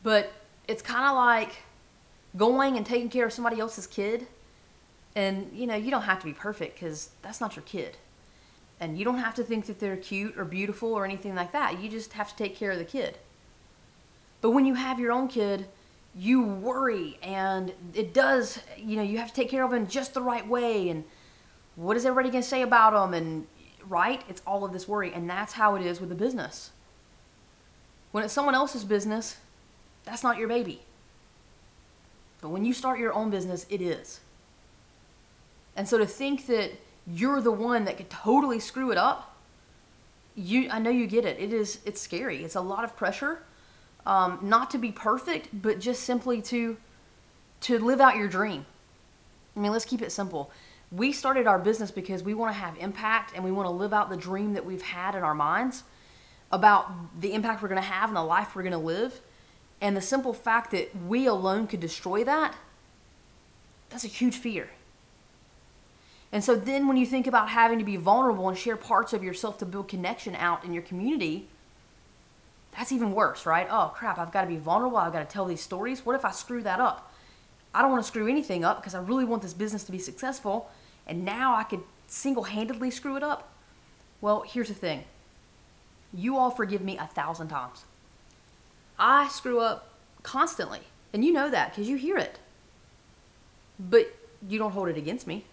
But 0.07 0.31
it's 0.69 0.81
kind 0.81 1.05
of 1.05 1.17
like 1.17 1.57
going 2.37 2.77
and 2.77 2.85
taking 2.85 3.09
care 3.09 3.25
of 3.25 3.33
somebody 3.33 3.59
else's 3.59 3.85
kid. 3.85 4.25
And, 5.17 5.51
you 5.53 5.67
know, 5.67 5.75
you 5.75 5.91
don't 5.91 6.03
have 6.03 6.19
to 6.19 6.25
be 6.25 6.31
perfect 6.31 6.75
because 6.75 7.09
that's 7.21 7.41
not 7.41 7.57
your 7.57 7.63
kid. 7.63 7.97
And 8.79 8.97
you 8.97 9.03
don't 9.03 9.17
have 9.17 9.35
to 9.35 9.43
think 9.43 9.65
that 9.65 9.81
they're 9.81 9.97
cute 9.97 10.37
or 10.37 10.45
beautiful 10.45 10.93
or 10.93 11.03
anything 11.03 11.35
like 11.35 11.51
that. 11.51 11.81
You 11.81 11.89
just 11.89 12.13
have 12.13 12.29
to 12.29 12.35
take 12.37 12.55
care 12.55 12.71
of 12.71 12.77
the 12.77 12.85
kid. 12.85 13.17
But 14.39 14.51
when 14.51 14.65
you 14.65 14.75
have 14.75 14.97
your 14.97 15.11
own 15.11 15.27
kid, 15.27 15.65
you 16.15 16.41
worry 16.41 17.19
and 17.21 17.73
it 17.93 18.13
does, 18.13 18.59
you 18.77 18.95
know, 18.95 19.03
you 19.03 19.17
have 19.17 19.27
to 19.27 19.33
take 19.33 19.49
care 19.49 19.65
of 19.65 19.71
them 19.71 19.87
just 19.87 20.13
the 20.13 20.21
right 20.21 20.47
way. 20.47 20.87
And 20.87 21.03
what 21.75 21.97
is 21.97 22.05
everybody 22.05 22.31
going 22.31 22.43
to 22.43 22.49
say 22.49 22.61
about 22.61 22.93
them? 22.93 23.13
And, 23.13 23.45
right? 23.89 24.23
It's 24.29 24.41
all 24.47 24.63
of 24.63 24.71
this 24.71 24.87
worry. 24.87 25.11
And 25.11 25.29
that's 25.29 25.51
how 25.51 25.75
it 25.75 25.85
is 25.85 25.99
with 25.99 26.13
a 26.13 26.15
business. 26.15 26.71
When 28.13 28.23
it's 28.23 28.33
someone 28.33 28.55
else's 28.55 28.85
business, 28.85 29.35
that's 30.07 30.23
not 30.23 30.37
your 30.37 30.47
baby. 30.47 30.81
But 32.41 32.49
when 32.49 32.65
you 32.65 32.73
start 32.73 32.99
your 32.99 33.13
own 33.13 33.29
business, 33.29 33.65
it 33.69 33.81
is. 33.81 34.21
And 35.75 35.87
so 35.87 35.97
to 35.97 36.05
think 36.05 36.47
that 36.47 36.71
you're 37.05 37.41
the 37.41 37.51
one 37.51 37.85
that 37.85 37.97
could 37.97 38.09
totally 38.09 38.59
screw 38.59 38.91
it 38.91 38.97
up, 38.97 39.35
you 40.35 40.69
I 40.71 40.79
know 40.79 40.89
you 40.89 41.07
get 41.07 41.25
it. 41.25 41.39
It 41.39 41.51
is 41.51 41.79
it's 41.85 41.99
scary. 41.99 42.43
It's 42.43 42.55
a 42.55 42.61
lot 42.61 42.83
of 42.83 42.95
pressure. 42.95 43.39
Um, 44.05 44.39
not 44.41 44.71
to 44.71 44.77
be 44.77 44.91
perfect, 44.91 45.49
but 45.51 45.79
just 45.79 46.03
simply 46.03 46.41
to 46.43 46.77
to 47.61 47.79
live 47.79 47.99
out 47.99 48.15
your 48.15 48.27
dream. 48.27 48.65
I 49.55 49.59
mean, 49.59 49.71
let's 49.71 49.85
keep 49.85 50.01
it 50.01 50.11
simple. 50.11 50.51
We 50.91 51.11
started 51.11 51.47
our 51.47 51.59
business 51.59 51.91
because 51.91 52.23
we 52.23 52.33
want 52.33 52.53
to 52.53 52.59
have 52.59 52.77
impact 52.77 53.33
and 53.35 53.43
we 53.43 53.51
want 53.51 53.65
to 53.65 53.71
live 53.71 53.93
out 53.93 54.09
the 54.09 54.15
dream 54.17 54.53
that 54.53 54.65
we've 54.65 54.81
had 54.81 55.15
in 55.15 55.23
our 55.23 55.35
minds 55.35 55.83
about 56.51 56.89
the 57.19 57.33
impact 57.33 57.61
we're 57.61 57.67
going 57.67 57.81
to 57.81 57.87
have 57.87 58.09
and 58.09 58.15
the 58.15 58.23
life 58.23 58.55
we're 58.55 58.63
going 58.63 58.71
to 58.71 58.77
live. 58.77 59.19
And 59.79 59.95
the 59.95 60.01
simple 60.01 60.33
fact 60.33 60.71
that 60.71 60.89
we 61.07 61.27
alone 61.27 61.67
could 61.67 61.79
destroy 61.79 62.23
that, 62.23 62.55
that's 63.89 64.03
a 64.03 64.07
huge 64.07 64.35
fear. 64.35 64.69
And 66.31 66.43
so 66.43 66.55
then 66.55 66.87
when 66.87 66.97
you 66.97 67.05
think 67.05 67.25
about 67.27 67.49
having 67.49 67.79
to 67.79 67.85
be 67.85 67.95
vulnerable 67.95 68.49
and 68.49 68.57
share 68.57 68.75
parts 68.75 69.13
of 69.13 69.23
yourself 69.23 69.57
to 69.59 69.65
build 69.65 69.87
connection 69.87 70.35
out 70.35 70.65
in 70.65 70.73
your 70.73 70.83
community, 70.83 71.47
that's 72.75 72.91
even 72.91 73.13
worse, 73.13 73.45
right? 73.45 73.67
Oh 73.69 73.91
crap, 73.95 74.17
I've 74.19 74.31
got 74.31 74.41
to 74.41 74.47
be 74.47 74.57
vulnerable. 74.57 74.97
I've 74.97 75.13
got 75.13 75.27
to 75.27 75.33
tell 75.33 75.45
these 75.45 75.61
stories. 75.61 76.05
What 76.05 76.15
if 76.15 76.25
I 76.25 76.31
screw 76.31 76.61
that 76.63 76.79
up? 76.79 77.11
I 77.73 77.81
don't 77.81 77.91
want 77.91 78.03
to 78.03 78.07
screw 78.07 78.27
anything 78.27 78.65
up 78.65 78.81
because 78.81 78.95
I 78.95 78.99
really 78.99 79.25
want 79.25 79.41
this 79.41 79.53
business 79.53 79.83
to 79.85 79.91
be 79.91 79.99
successful. 79.99 80.69
And 81.05 81.23
now 81.23 81.55
I 81.55 81.63
could 81.63 81.81
single 82.07 82.43
handedly 82.43 82.91
screw 82.91 83.15
it 83.15 83.23
up. 83.23 83.49
Well, 84.19 84.43
here's 84.47 84.67
the 84.67 84.73
thing 84.73 85.05
you 86.13 86.37
all 86.37 86.51
forgive 86.51 86.81
me 86.81 86.97
a 86.97 87.07
thousand 87.07 87.49
times. 87.49 87.83
I 88.99 89.27
screw 89.27 89.59
up 89.59 89.89
constantly. 90.23 90.81
And 91.13 91.23
you 91.23 91.31
know 91.31 91.49
that 91.49 91.71
because 91.71 91.89
you 91.89 91.97
hear 91.97 92.17
it. 92.17 92.39
But 93.79 94.13
you 94.47 94.59
don't 94.59 94.71
hold 94.71 94.89
it 94.89 94.97
against 94.97 95.27
me. 95.27 95.45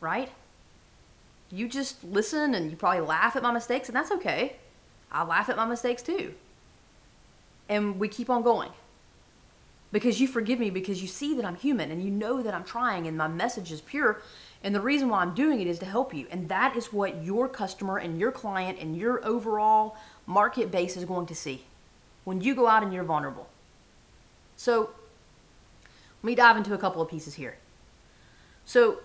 Right? 0.00 0.30
You 1.50 1.68
just 1.68 2.02
listen 2.04 2.54
and 2.54 2.70
you 2.70 2.76
probably 2.76 3.00
laugh 3.00 3.36
at 3.36 3.42
my 3.42 3.52
mistakes, 3.52 3.88
and 3.88 3.96
that's 3.96 4.10
okay. 4.12 4.56
I 5.10 5.24
laugh 5.24 5.48
at 5.48 5.56
my 5.56 5.66
mistakes 5.66 6.02
too. 6.02 6.34
And 7.68 7.98
we 7.98 8.08
keep 8.08 8.30
on 8.30 8.42
going. 8.42 8.70
Because 9.92 10.20
you 10.20 10.28
forgive 10.28 10.60
me 10.60 10.70
because 10.70 11.02
you 11.02 11.08
see 11.08 11.34
that 11.34 11.44
I'm 11.44 11.56
human 11.56 11.90
and 11.90 12.02
you 12.02 12.10
know 12.10 12.42
that 12.42 12.54
I'm 12.54 12.62
trying 12.62 13.08
and 13.08 13.16
my 13.16 13.26
message 13.26 13.72
is 13.72 13.80
pure. 13.80 14.22
And 14.62 14.72
the 14.72 14.80
reason 14.80 15.08
why 15.08 15.20
I'm 15.20 15.34
doing 15.34 15.60
it 15.60 15.66
is 15.66 15.80
to 15.80 15.84
help 15.84 16.14
you. 16.14 16.28
And 16.30 16.48
that 16.48 16.76
is 16.76 16.92
what 16.92 17.24
your 17.24 17.48
customer 17.48 17.98
and 17.98 18.20
your 18.20 18.30
client 18.30 18.78
and 18.80 18.96
your 18.96 19.24
overall 19.24 19.96
market 20.26 20.70
base 20.70 20.96
is 20.96 21.04
going 21.04 21.26
to 21.26 21.34
see 21.34 21.64
when 22.24 22.40
you 22.40 22.54
go 22.54 22.66
out 22.66 22.82
and 22.82 22.92
you're 22.92 23.04
vulnerable. 23.04 23.48
So, 24.56 24.90
let 26.22 26.26
me 26.26 26.34
dive 26.34 26.56
into 26.56 26.74
a 26.74 26.78
couple 26.78 27.00
of 27.00 27.08
pieces 27.08 27.34
here. 27.34 27.56
So, 28.64 29.00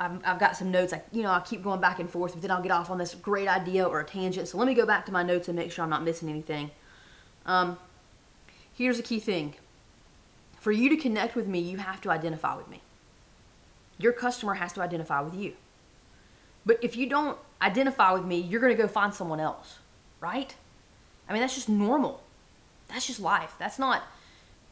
I've, 0.00 0.20
I've 0.24 0.38
got 0.38 0.56
some 0.56 0.70
notes. 0.70 0.92
I, 0.92 1.02
you 1.10 1.22
know, 1.24 1.32
I 1.32 1.40
keep 1.40 1.62
going 1.62 1.80
back 1.80 1.98
and 1.98 2.08
forth, 2.08 2.32
but 2.32 2.42
then 2.42 2.52
I'll 2.52 2.62
get 2.62 2.70
off 2.70 2.88
on 2.88 2.98
this 2.98 3.16
great 3.16 3.48
idea 3.48 3.84
or 3.84 3.98
a 3.98 4.04
tangent. 4.04 4.46
So 4.46 4.56
let 4.56 4.68
me 4.68 4.74
go 4.74 4.86
back 4.86 5.04
to 5.06 5.12
my 5.12 5.24
notes 5.24 5.48
and 5.48 5.56
make 5.56 5.72
sure 5.72 5.82
I'm 5.82 5.90
not 5.90 6.04
missing 6.04 6.28
anything. 6.28 6.70
Um, 7.46 7.78
here's 8.74 9.00
a 9.00 9.02
key 9.02 9.18
thing. 9.18 9.54
For 10.60 10.70
you 10.70 10.88
to 10.90 10.96
connect 10.96 11.34
with 11.34 11.48
me, 11.48 11.58
you 11.58 11.78
have 11.78 12.00
to 12.02 12.10
identify 12.10 12.56
with 12.56 12.68
me. 12.68 12.80
your 13.98 14.12
customer 14.12 14.54
has 14.54 14.72
to 14.74 14.80
identify 14.80 15.20
with 15.20 15.34
you. 15.34 15.54
But 16.64 16.78
if 16.82 16.96
you 16.96 17.08
don't 17.08 17.36
identify 17.60 18.12
with 18.12 18.24
me, 18.24 18.38
you're 18.38 18.60
going 18.60 18.74
to 18.74 18.80
go 18.80 18.88
find 18.88 19.12
someone 19.12 19.40
else, 19.40 19.78
right? 20.20 20.54
I 21.28 21.32
mean, 21.32 21.42
that's 21.42 21.54
just 21.54 21.68
normal. 21.68 22.22
That's 22.88 23.06
just 23.06 23.20
life. 23.20 23.54
That's 23.58 23.78
not, 23.78 24.02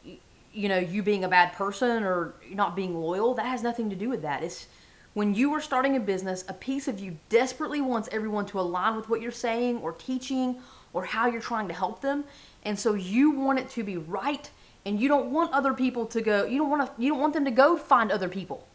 you 0.03 0.69
know, 0.69 0.77
you 0.77 1.03
being 1.03 1.23
a 1.23 1.27
bad 1.27 1.53
person 1.53 2.03
or 2.03 2.33
not 2.51 2.75
being 2.75 2.95
loyal. 2.95 3.35
That 3.35 3.45
has 3.45 3.61
nothing 3.61 3.89
to 3.89 3.95
do 3.95 4.09
with 4.09 4.23
that. 4.23 4.43
It's 4.43 4.67
when 5.13 5.33
you 5.33 5.53
are 5.53 5.61
starting 5.61 5.95
a 5.95 5.99
business, 5.99 6.43
a 6.47 6.53
piece 6.53 6.87
of 6.87 6.99
you 6.99 7.17
desperately 7.29 7.81
wants 7.81 8.09
everyone 8.11 8.45
to 8.47 8.59
align 8.59 8.95
with 8.95 9.09
what 9.09 9.21
you're 9.21 9.31
saying 9.31 9.77
or 9.77 9.91
teaching 9.93 10.57
or 10.93 11.05
how 11.05 11.27
you're 11.27 11.41
trying 11.41 11.67
to 11.67 11.73
help 11.73 12.01
them. 12.01 12.23
And 12.63 12.77
so 12.77 12.93
you 12.93 13.31
want 13.31 13.59
it 13.59 13.69
to 13.71 13.83
be 13.83 13.97
right 13.97 14.49
and 14.85 14.99
you 14.99 15.07
don't 15.07 15.31
want 15.31 15.51
other 15.53 15.73
people 15.73 16.05
to 16.05 16.21
go 16.21 16.45
you 16.45 16.57
don't 16.57 16.69
want 16.69 16.85
to 16.85 17.01
you 17.01 17.09
don't 17.09 17.19
want 17.19 17.33
them 17.33 17.45
to 17.45 17.51
go 17.51 17.77
find 17.77 18.11
other 18.11 18.29
people. 18.29 18.65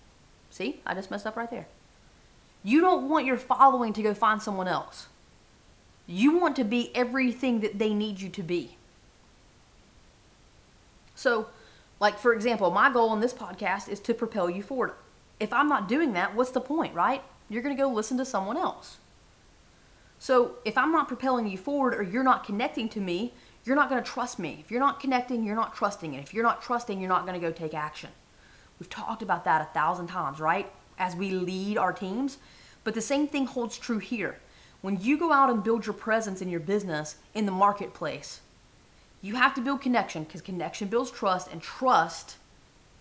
See? 0.50 0.80
I 0.84 0.94
just 0.94 1.10
messed 1.10 1.26
up 1.26 1.36
right 1.36 1.50
there. 1.50 1.66
You 2.62 2.80
don't 2.80 3.08
want 3.08 3.24
your 3.24 3.38
following 3.38 3.92
to 3.94 4.02
go 4.02 4.12
find 4.12 4.40
someone 4.40 4.68
else. 4.68 5.06
You 6.06 6.38
want 6.38 6.56
to 6.56 6.64
be 6.64 6.94
everything 6.94 7.60
that 7.60 7.78
they 7.78 7.94
need 7.94 8.20
you 8.20 8.28
to 8.30 8.42
be. 8.42 8.76
So, 11.14 11.46
like 12.00 12.18
for 12.18 12.34
example, 12.34 12.70
my 12.70 12.92
goal 12.92 13.12
in 13.12 13.20
this 13.20 13.32
podcast 13.32 13.88
is 13.88 14.00
to 14.00 14.14
propel 14.14 14.50
you 14.50 14.62
forward. 14.62 14.92
If 15.38 15.52
I'm 15.52 15.68
not 15.68 15.88
doing 15.88 16.12
that, 16.14 16.34
what's 16.34 16.50
the 16.50 16.60
point, 16.60 16.94
right? 16.94 17.22
You're 17.48 17.62
going 17.62 17.76
to 17.76 17.80
go 17.80 17.88
listen 17.88 18.18
to 18.18 18.24
someone 18.24 18.56
else. 18.56 18.96
So, 20.18 20.56
if 20.64 20.76
I'm 20.76 20.92
not 20.92 21.08
propelling 21.08 21.46
you 21.46 21.58
forward 21.58 21.94
or 21.94 22.02
you're 22.02 22.22
not 22.22 22.44
connecting 22.44 22.88
to 22.90 23.00
me, 23.00 23.32
you're 23.64 23.76
not 23.76 23.88
going 23.88 24.02
to 24.02 24.08
trust 24.08 24.38
me. 24.38 24.58
If 24.60 24.70
you're 24.70 24.80
not 24.80 25.00
connecting, 25.00 25.44
you're 25.44 25.56
not 25.56 25.74
trusting. 25.74 26.14
And 26.14 26.22
if 26.22 26.34
you're 26.34 26.42
not 26.42 26.62
trusting, 26.62 26.98
you're 26.98 27.08
not 27.08 27.26
going 27.26 27.40
to 27.40 27.46
go 27.46 27.52
take 27.52 27.74
action. 27.74 28.10
We've 28.78 28.90
talked 28.90 29.22
about 29.22 29.44
that 29.44 29.62
a 29.62 29.72
thousand 29.72 30.08
times, 30.08 30.40
right? 30.40 30.70
As 30.98 31.14
we 31.14 31.30
lead 31.30 31.78
our 31.78 31.92
teams. 31.92 32.38
But 32.82 32.94
the 32.94 33.00
same 33.00 33.28
thing 33.28 33.46
holds 33.46 33.78
true 33.78 33.98
here. 33.98 34.38
When 34.82 35.00
you 35.00 35.16
go 35.16 35.32
out 35.32 35.48
and 35.48 35.64
build 35.64 35.86
your 35.86 35.94
presence 35.94 36.42
in 36.42 36.48
your 36.48 36.60
business 36.60 37.16
in 37.34 37.46
the 37.46 37.52
marketplace, 37.52 38.40
you 39.22 39.36
have 39.36 39.54
to 39.54 39.60
build 39.60 39.80
connection 39.80 40.24
because 40.24 40.42
connection 40.42 40.88
builds 40.88 41.10
trust 41.10 41.50
and 41.50 41.62
trust 41.62 42.36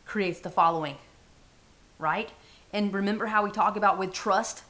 creates 0.06 0.40
the 0.40 0.52
following, 0.52 0.98
right? 1.98 2.30
And 2.72 2.94
remember 2.94 3.26
how 3.26 3.44
we 3.44 3.52
talk 3.52 3.76
about 3.76 3.98
with 3.98 4.14
trust? 4.14 4.64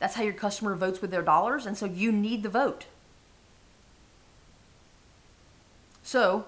That's 0.00 0.16
how 0.16 0.24
your 0.24 0.32
customer 0.32 0.74
votes 0.74 1.00
with 1.00 1.12
their 1.12 1.22
dollars. 1.22 1.64
And 1.64 1.78
so 1.78 1.86
you 1.86 2.10
need 2.10 2.42
the 2.42 2.48
vote. 2.48 2.86
So 6.02 6.44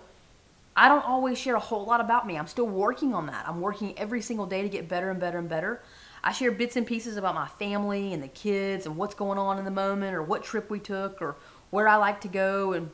I 0.77 0.89
don't 0.89 1.05
always 1.07 1.39
share 1.39 1.55
a 1.55 1.61
whole 1.61 1.85
lot 1.85 2.01
about 2.01 2.27
me. 2.27 2.37
I'm 2.37 2.49
still 2.49 2.67
working 2.67 3.15
on 3.15 3.27
that. 3.27 3.49
I'm 3.49 3.61
working 3.61 3.97
every 3.97 4.21
single 4.21 4.47
day 4.47 4.63
to 4.63 4.69
get 4.69 4.89
better 4.89 5.11
and 5.11 5.21
better 5.21 5.39
and 5.39 5.49
better. 5.49 5.81
I 6.27 6.33
share 6.33 6.51
bits 6.51 6.77
and 6.77 6.87
pieces 6.87 7.19
about 7.19 7.35
my 7.35 7.47
family 7.47 8.15
and 8.15 8.23
the 8.23 8.29
kids 8.29 8.87
and 8.87 8.97
what's 8.97 9.15
going 9.15 9.39
on 9.39 9.59
in 9.59 9.67
the 9.67 9.71
moment 9.71 10.17
or 10.17 10.23
what 10.23 10.43
trip 10.43 10.71
we 10.71 10.81
took 10.81 11.21
or 11.21 11.37
where 11.69 11.87
I 11.87 11.97
like 11.97 12.23
to 12.23 12.29
go 12.29 12.73
and 12.73 12.91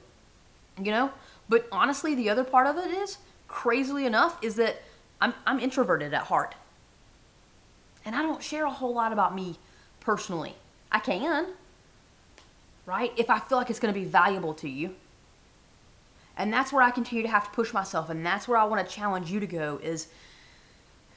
you 0.82 0.90
know, 0.90 1.12
but 1.48 1.68
honestly 1.70 2.16
the 2.16 2.28
other 2.28 2.42
part 2.42 2.66
of 2.66 2.76
it 2.76 2.90
is 2.90 3.18
crazily 3.46 4.04
enough 4.04 4.36
is 4.42 4.56
that 4.56 4.82
I'm 5.20 5.32
I'm 5.46 5.60
introverted 5.60 6.12
at 6.12 6.24
heart. 6.24 6.56
And 8.04 8.16
I 8.16 8.22
don't 8.22 8.42
share 8.42 8.64
a 8.64 8.70
whole 8.70 8.92
lot 8.92 9.12
about 9.12 9.32
me 9.32 9.58
personally. 10.00 10.56
I 10.90 10.98
can. 10.98 11.46
Right? 12.84 13.12
If 13.16 13.30
I 13.30 13.38
feel 13.38 13.58
like 13.58 13.70
it's 13.70 13.78
going 13.78 13.94
to 13.94 14.00
be 14.00 14.06
valuable 14.06 14.54
to 14.54 14.68
you. 14.68 14.96
And 16.36 16.52
that's 16.52 16.72
where 16.72 16.82
I 16.82 16.90
continue 16.90 17.22
to 17.22 17.28
have 17.28 17.44
to 17.44 17.50
push 17.50 17.72
myself 17.72 18.10
and 18.10 18.26
that's 18.26 18.48
where 18.48 18.58
I 18.58 18.64
want 18.64 18.84
to 18.84 18.92
challenge 18.92 19.30
you 19.30 19.38
to 19.38 19.46
go 19.46 19.78
is 19.80 20.08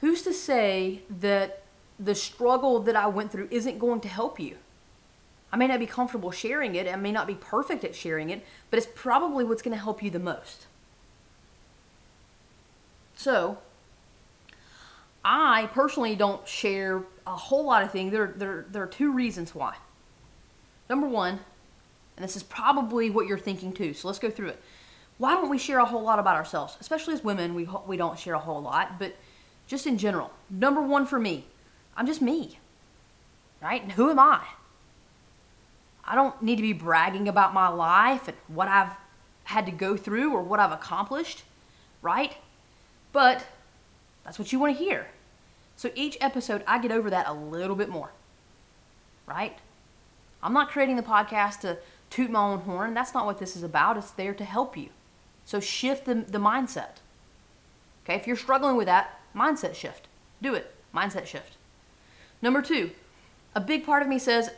who's 0.00 0.22
to 0.22 0.32
say 0.32 1.00
that 1.18 1.63
the 1.98 2.14
struggle 2.14 2.80
that 2.80 2.96
I 2.96 3.06
went 3.06 3.30
through 3.30 3.48
isn't 3.50 3.78
going 3.78 4.00
to 4.00 4.08
help 4.08 4.40
you. 4.40 4.56
I 5.52 5.56
may 5.56 5.68
not 5.68 5.78
be 5.78 5.86
comfortable 5.86 6.32
sharing 6.32 6.74
it, 6.74 6.92
I 6.92 6.96
may 6.96 7.12
not 7.12 7.26
be 7.26 7.34
perfect 7.34 7.84
at 7.84 7.94
sharing 7.94 8.30
it, 8.30 8.44
but 8.70 8.78
it's 8.78 8.88
probably 8.94 9.44
what's 9.44 9.62
going 9.62 9.76
to 9.76 9.82
help 9.82 10.02
you 10.02 10.10
the 10.10 10.18
most. 10.18 10.66
So, 13.14 13.58
I 15.24 15.70
personally 15.72 16.16
don't 16.16 16.46
share 16.46 17.04
a 17.26 17.36
whole 17.36 17.64
lot 17.64 17.82
of 17.82 17.92
things. 17.92 18.12
There, 18.12 18.34
there, 18.36 18.66
there 18.68 18.82
are 18.82 18.88
two 18.88 19.12
reasons 19.12 19.54
why. 19.54 19.76
Number 20.90 21.06
one, 21.06 21.38
and 22.16 22.24
this 22.24 22.36
is 22.36 22.42
probably 22.42 23.10
what 23.10 23.26
you're 23.26 23.38
thinking 23.38 23.72
too, 23.72 23.94
so 23.94 24.08
let's 24.08 24.18
go 24.18 24.30
through 24.30 24.48
it. 24.48 24.60
Why 25.18 25.34
don't 25.34 25.48
we 25.48 25.58
share 25.58 25.78
a 25.78 25.84
whole 25.84 26.02
lot 26.02 26.18
about 26.18 26.36
ourselves? 26.36 26.76
Especially 26.80 27.14
as 27.14 27.22
women, 27.22 27.54
we, 27.54 27.68
we 27.86 27.96
don't 27.96 28.18
share 28.18 28.34
a 28.34 28.38
whole 28.40 28.60
lot, 28.60 28.98
but 28.98 29.14
just 29.66 29.86
in 29.86 29.96
general. 29.96 30.30
Number 30.50 30.82
one 30.82 31.06
for 31.06 31.18
me, 31.18 31.46
I'm 31.96 32.06
just 32.06 32.22
me. 32.22 32.58
Right? 33.62 33.82
And 33.82 33.92
who 33.92 34.10
am 34.10 34.18
I? 34.18 34.44
I 36.04 36.14
don't 36.14 36.42
need 36.42 36.56
to 36.56 36.62
be 36.62 36.72
bragging 36.72 37.28
about 37.28 37.54
my 37.54 37.68
life 37.68 38.28
and 38.28 38.36
what 38.48 38.68
I've 38.68 38.90
had 39.44 39.66
to 39.66 39.72
go 39.72 39.96
through 39.96 40.32
or 40.32 40.42
what 40.42 40.60
I've 40.60 40.72
accomplished, 40.72 41.44
right? 42.02 42.36
But 43.12 43.46
that's 44.24 44.38
what 44.38 44.52
you 44.52 44.58
want 44.58 44.76
to 44.76 44.84
hear. 44.84 45.08
So 45.76 45.90
each 45.94 46.16
episode, 46.20 46.62
I 46.66 46.78
get 46.78 46.92
over 46.92 47.10
that 47.10 47.26
a 47.26 47.32
little 47.32 47.76
bit 47.76 47.88
more, 47.88 48.10
right? 49.26 49.58
I'm 50.42 50.52
not 50.52 50.70
creating 50.70 50.96
the 50.96 51.02
podcast 51.02 51.60
to 51.60 51.78
toot 52.10 52.30
my 52.30 52.40
own 52.40 52.60
horn. 52.60 52.94
That's 52.94 53.14
not 53.14 53.26
what 53.26 53.38
this 53.38 53.56
is 53.56 53.62
about. 53.62 53.96
It's 53.96 54.10
there 54.10 54.34
to 54.34 54.44
help 54.44 54.76
you. 54.76 54.90
So 55.44 55.58
shift 55.58 56.04
the, 56.04 56.14
the 56.14 56.38
mindset. 56.38 56.98
Okay, 58.04 58.14
if 58.14 58.26
you're 58.26 58.36
struggling 58.36 58.76
with 58.76 58.86
that, 58.86 59.20
mindset 59.34 59.74
shift. 59.74 60.06
Do 60.42 60.54
it. 60.54 60.74
Mindset 60.94 61.26
shift. 61.26 61.53
Number 62.42 62.62
two, 62.62 62.90
a 63.54 63.60
big 63.60 63.84
part 63.84 64.02
of 64.02 64.08
me 64.08 64.18
says, 64.18 64.50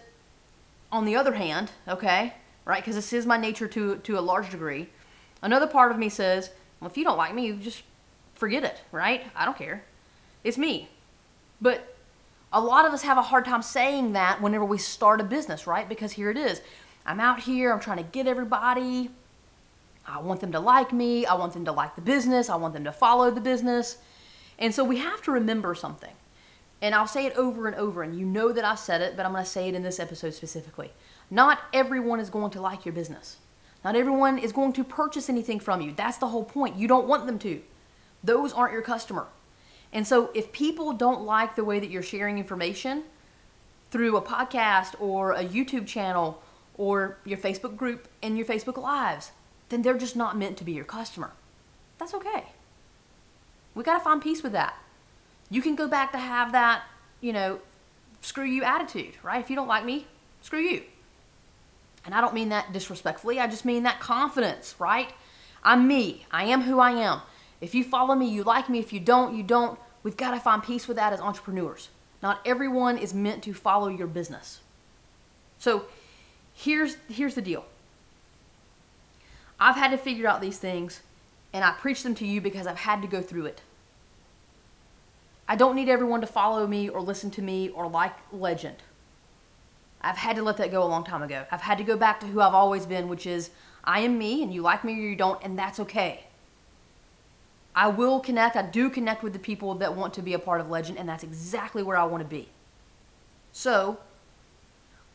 on 0.90 1.04
the 1.04 1.16
other 1.16 1.34
hand, 1.34 1.70
okay, 1.86 2.34
right, 2.64 2.82
because 2.82 2.96
this 2.96 3.12
is 3.12 3.26
my 3.26 3.36
nature 3.36 3.68
to, 3.68 3.96
to 3.96 4.18
a 4.18 4.20
large 4.20 4.50
degree, 4.50 4.88
another 5.42 5.66
part 5.66 5.92
of 5.92 5.98
me 5.98 6.08
says, 6.08 6.50
well, 6.80 6.90
if 6.90 6.96
you 6.96 7.04
don't 7.04 7.16
like 7.16 7.34
me, 7.34 7.46
you 7.46 7.56
just 7.56 7.82
forget 8.34 8.64
it, 8.64 8.82
right? 8.92 9.24
I 9.34 9.44
don't 9.44 9.56
care. 9.56 9.84
It's 10.44 10.58
me. 10.58 10.88
But 11.60 11.96
a 12.52 12.60
lot 12.60 12.86
of 12.86 12.92
us 12.92 13.02
have 13.02 13.18
a 13.18 13.22
hard 13.22 13.44
time 13.44 13.62
saying 13.62 14.12
that 14.12 14.40
whenever 14.40 14.64
we 14.64 14.78
start 14.78 15.20
a 15.20 15.24
business, 15.24 15.66
right? 15.66 15.88
Because 15.88 16.12
here 16.12 16.30
it 16.30 16.36
is. 16.36 16.60
I'm 17.04 17.20
out 17.20 17.40
here, 17.40 17.72
I'm 17.72 17.80
trying 17.80 17.98
to 17.98 18.02
get 18.04 18.26
everybody. 18.26 19.10
I 20.06 20.20
want 20.20 20.40
them 20.40 20.52
to 20.52 20.60
like 20.60 20.92
me. 20.92 21.26
I 21.26 21.34
want 21.34 21.52
them 21.52 21.64
to 21.64 21.72
like 21.72 21.96
the 21.96 22.00
business. 22.00 22.48
I 22.48 22.56
want 22.56 22.74
them 22.74 22.84
to 22.84 22.92
follow 22.92 23.30
the 23.30 23.40
business. 23.40 23.98
And 24.58 24.74
so 24.74 24.84
we 24.84 24.98
have 24.98 25.20
to 25.22 25.32
remember 25.32 25.74
something. 25.74 26.12
And 26.82 26.94
I'll 26.94 27.06
say 27.06 27.24
it 27.24 27.36
over 27.36 27.66
and 27.66 27.76
over, 27.76 28.02
and 28.02 28.18
you 28.18 28.26
know 28.26 28.52
that 28.52 28.64
I 28.64 28.74
said 28.74 29.00
it, 29.00 29.16
but 29.16 29.24
I'm 29.24 29.32
going 29.32 29.44
to 29.44 29.50
say 29.50 29.68
it 29.68 29.74
in 29.74 29.82
this 29.82 29.98
episode 29.98 30.34
specifically. 30.34 30.90
Not 31.30 31.60
everyone 31.72 32.20
is 32.20 32.30
going 32.30 32.50
to 32.52 32.60
like 32.60 32.84
your 32.84 32.92
business. 32.92 33.38
Not 33.82 33.96
everyone 33.96 34.38
is 34.38 34.52
going 34.52 34.72
to 34.74 34.84
purchase 34.84 35.28
anything 35.28 35.58
from 35.58 35.80
you. 35.80 35.92
That's 35.96 36.18
the 36.18 36.28
whole 36.28 36.44
point. 36.44 36.76
You 36.76 36.86
don't 36.86 37.08
want 37.08 37.26
them 37.26 37.38
to. 37.40 37.62
Those 38.22 38.52
aren't 38.52 38.72
your 38.72 38.82
customer. 38.82 39.26
And 39.92 40.06
so 40.06 40.30
if 40.34 40.52
people 40.52 40.92
don't 40.92 41.22
like 41.22 41.56
the 41.56 41.64
way 41.64 41.80
that 41.80 41.90
you're 41.90 42.02
sharing 42.02 42.38
information 42.38 43.04
through 43.90 44.16
a 44.16 44.22
podcast 44.22 45.00
or 45.00 45.32
a 45.32 45.44
YouTube 45.44 45.86
channel 45.86 46.42
or 46.76 47.16
your 47.24 47.38
Facebook 47.38 47.76
group 47.76 48.08
and 48.22 48.36
your 48.36 48.46
Facebook 48.46 48.76
Lives, 48.76 49.30
then 49.70 49.82
they're 49.82 49.96
just 49.96 50.16
not 50.16 50.36
meant 50.36 50.58
to 50.58 50.64
be 50.64 50.72
your 50.72 50.84
customer. 50.84 51.32
That's 51.98 52.12
okay. 52.12 52.46
We 53.74 53.82
got 53.82 53.98
to 53.98 54.04
find 54.04 54.20
peace 54.20 54.42
with 54.42 54.52
that 54.52 54.76
you 55.50 55.62
can 55.62 55.74
go 55.74 55.88
back 55.88 56.12
to 56.12 56.18
have 56.18 56.52
that, 56.52 56.82
you 57.20 57.32
know, 57.32 57.60
screw 58.20 58.44
you 58.44 58.64
attitude, 58.64 59.14
right? 59.22 59.40
If 59.40 59.50
you 59.50 59.56
don't 59.56 59.68
like 59.68 59.84
me, 59.84 60.06
screw 60.42 60.60
you. 60.60 60.82
And 62.04 62.14
I 62.14 62.20
don't 62.20 62.34
mean 62.34 62.50
that 62.50 62.72
disrespectfully, 62.72 63.40
I 63.40 63.46
just 63.46 63.64
mean 63.64 63.82
that 63.84 64.00
confidence, 64.00 64.74
right? 64.78 65.12
I'm 65.62 65.88
me. 65.88 66.26
I 66.30 66.44
am 66.44 66.62
who 66.62 66.78
I 66.78 66.92
am. 66.92 67.20
If 67.60 67.74
you 67.74 67.82
follow 67.82 68.14
me, 68.14 68.28
you 68.28 68.44
like 68.44 68.68
me. 68.68 68.78
If 68.78 68.92
you 68.92 69.00
don't, 69.00 69.34
you 69.34 69.42
don't. 69.42 69.78
We've 70.02 70.16
got 70.16 70.30
to 70.32 70.40
find 70.40 70.62
peace 70.62 70.86
with 70.86 70.96
that 70.96 71.12
as 71.12 71.20
entrepreneurs. 71.20 71.88
Not 72.22 72.40
everyone 72.44 72.98
is 72.98 73.12
meant 73.12 73.42
to 73.44 73.52
follow 73.52 73.88
your 73.88 74.06
business. 74.06 74.60
So 75.58 75.86
here's, 76.54 76.96
here's 77.08 77.34
the 77.34 77.42
deal 77.42 77.64
I've 79.58 79.76
had 79.76 79.90
to 79.90 79.98
figure 79.98 80.28
out 80.28 80.40
these 80.40 80.58
things, 80.58 81.00
and 81.52 81.64
I 81.64 81.72
preach 81.72 82.02
them 82.02 82.14
to 82.16 82.26
you 82.26 82.40
because 82.40 82.66
I've 82.66 82.78
had 82.78 83.02
to 83.02 83.08
go 83.08 83.20
through 83.20 83.46
it. 83.46 83.62
I 85.48 85.56
don't 85.56 85.76
need 85.76 85.88
everyone 85.88 86.20
to 86.22 86.26
follow 86.26 86.66
me 86.66 86.88
or 86.88 87.00
listen 87.00 87.30
to 87.32 87.42
me 87.42 87.68
or 87.68 87.88
like 87.88 88.14
legend. 88.32 88.76
I've 90.00 90.16
had 90.16 90.36
to 90.36 90.42
let 90.42 90.56
that 90.58 90.70
go 90.70 90.82
a 90.82 90.86
long 90.86 91.04
time 91.04 91.22
ago. 91.22 91.44
I've 91.50 91.60
had 91.60 91.78
to 91.78 91.84
go 91.84 91.96
back 91.96 92.20
to 92.20 92.26
who 92.26 92.40
I've 92.40 92.54
always 92.54 92.86
been, 92.86 93.08
which 93.08 93.26
is 93.26 93.50
I 93.84 94.00
am 94.00 94.18
me 94.18 94.42
and 94.42 94.52
you 94.52 94.62
like 94.62 94.84
me 94.84 94.94
or 94.94 95.08
you 95.08 95.16
don't, 95.16 95.42
and 95.42 95.58
that's 95.58 95.80
okay. 95.80 96.24
I 97.74 97.88
will 97.88 98.20
connect, 98.20 98.56
I 98.56 98.62
do 98.62 98.88
connect 98.88 99.22
with 99.22 99.34
the 99.34 99.38
people 99.38 99.74
that 99.74 99.94
want 99.94 100.14
to 100.14 100.22
be 100.22 100.32
a 100.32 100.38
part 100.38 100.60
of 100.60 100.70
Legend, 100.70 100.98
and 100.98 101.08
that's 101.08 101.22
exactly 101.22 101.82
where 101.82 101.96
I 101.96 102.04
want 102.04 102.22
to 102.22 102.28
be. 102.28 102.48
So, 103.52 103.98